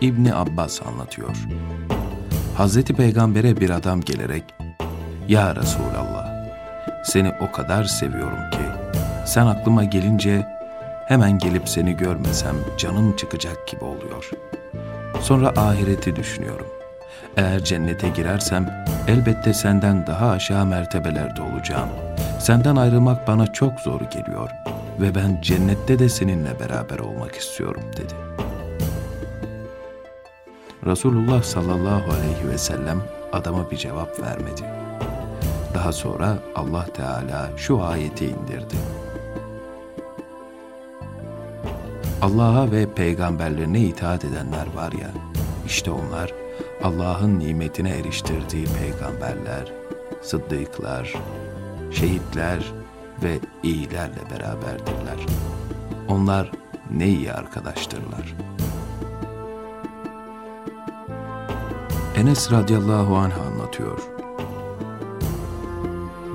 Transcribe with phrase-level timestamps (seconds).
[0.00, 1.36] İbni Abbas anlatıyor.
[2.56, 4.44] Hazreti Peygamber'e bir adam gelerek,
[5.28, 6.28] Ya Resulallah,
[7.04, 8.58] seni o kadar seviyorum ki,
[9.26, 10.46] sen aklıma gelince
[11.08, 14.30] hemen gelip seni görmesem canım çıkacak gibi oluyor.
[15.20, 16.66] Sonra ahireti düşünüyorum.
[17.36, 21.88] Eğer cennete girersem elbette senden daha aşağı mertebelerde olacağım.
[22.40, 24.50] Senden ayrılmak bana çok zor geliyor
[25.00, 28.33] ve ben cennette de seninle beraber olmak istiyorum dedi.
[30.86, 33.02] Resulullah sallallahu aleyhi ve sellem
[33.32, 34.62] adama bir cevap vermedi.
[35.74, 38.74] Daha sonra Allah Teala şu ayeti indirdi.
[42.22, 45.10] Allah'a ve peygamberlerine itaat edenler var ya,
[45.66, 46.32] işte onlar
[46.82, 49.72] Allah'ın nimetine eriştirdiği peygamberler,
[50.22, 51.14] sıddıklar,
[51.90, 52.72] şehitler
[53.22, 55.26] ve iyilerle beraberdirler.
[56.08, 56.50] Onlar
[56.90, 58.34] ne iyi arkadaştırlar.
[62.14, 63.98] Enes radıyallahu anh anlatıyor.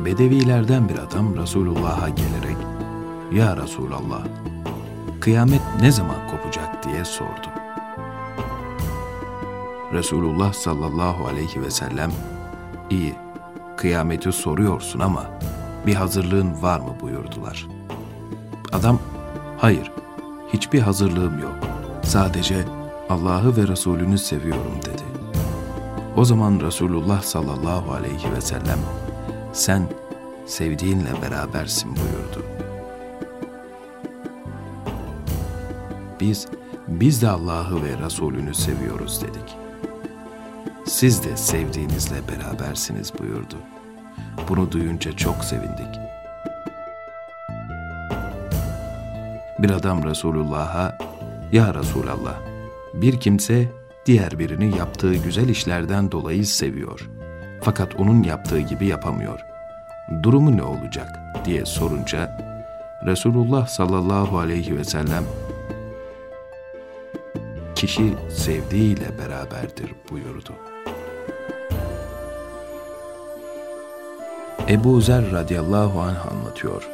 [0.05, 2.57] Bedevilerden bir adam Resulullah'a gelerek,
[3.31, 4.23] Ya Resulallah,
[5.19, 7.47] kıyamet ne zaman kopacak diye sordu.
[9.93, 12.11] Resulullah sallallahu aleyhi ve sellem,
[12.89, 13.15] iyi,
[13.77, 15.25] kıyameti soruyorsun ama
[15.87, 17.67] bir hazırlığın var mı buyurdular.
[18.71, 18.99] Adam,
[19.57, 19.91] hayır,
[20.53, 21.55] hiçbir hazırlığım yok.
[22.03, 22.65] Sadece
[23.09, 25.08] Allah'ı ve Resulünü seviyorum dedi.
[26.19, 28.79] O zaman Resulullah sallallahu aleyhi ve sellem,
[29.53, 29.89] sen
[30.45, 32.45] sevdiğinle berabersin buyurdu.
[36.19, 36.47] Biz,
[36.87, 39.57] biz de Allah'ı ve Resulünü seviyoruz dedik.
[40.85, 43.55] Siz de sevdiğinizle berabersiniz buyurdu.
[44.49, 45.99] Bunu duyunca çok sevindik.
[49.59, 50.97] Bir adam Resulullah'a,
[51.51, 52.35] Ya Resulallah,
[52.93, 53.78] bir kimse
[54.09, 57.09] diğer birini yaptığı güzel işlerden dolayı seviyor.
[57.61, 59.39] Fakat onun yaptığı gibi yapamıyor.
[60.23, 62.37] Durumu ne olacak diye sorunca,
[63.05, 65.23] Resulullah sallallahu aleyhi ve sellem,
[67.75, 70.53] kişi sevdiğiyle beraberdir buyurdu.
[74.69, 76.89] Ebu Zer radıyallahu anh anlatıyor.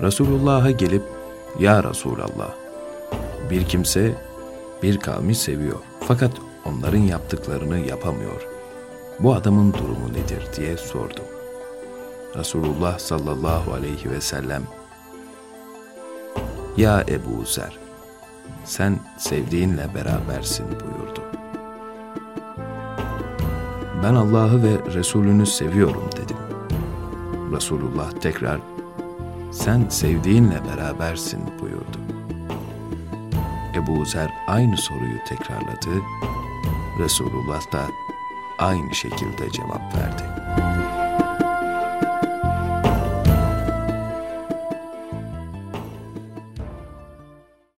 [0.00, 1.02] Resulullah'a gelip,
[1.58, 2.54] Ya Resulallah,
[3.50, 4.14] bir kimse
[4.82, 6.32] bir kavmi seviyor fakat
[6.64, 8.46] onların yaptıklarını yapamıyor.
[9.20, 11.24] Bu adamın durumu nedir diye sordum.
[12.36, 14.62] Resulullah sallallahu aleyhi ve sellem,
[16.76, 17.78] Ya Ebu Zer,
[18.64, 21.22] sen sevdiğinle berabersin buyurdu.
[24.02, 26.36] Ben Allah'ı ve Resulünü seviyorum dedim.
[27.52, 28.60] Resulullah tekrar
[29.52, 32.19] sen sevdiğinle berabersin buyurdu.
[33.74, 35.90] Ebu Zer aynı soruyu tekrarladı.
[36.98, 37.86] Resulullah da
[38.58, 40.39] aynı şekilde cevap verdi.